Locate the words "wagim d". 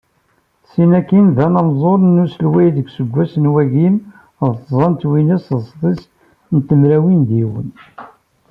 3.53-4.55